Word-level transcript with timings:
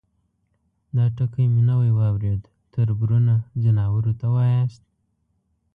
_دا 0.95 1.05
ټکی 1.17 1.45
مې 1.53 1.61
نوی 1.69 1.91
واورېد، 1.97 2.41
تربرونه، 2.73 3.33
ځناورو 3.63 4.11
ته 4.19 4.27
واياست؟ 4.35 4.83